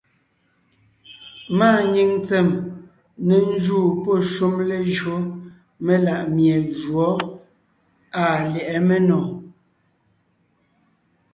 [1.57, 2.47] Máa nyìŋ tsèm
[3.27, 5.15] ne njúu pɔ́ shúm léjÿo
[5.85, 7.09] melaʼmie jǔɔ
[8.23, 9.19] àa lyɛ̌ʼɛ ménò.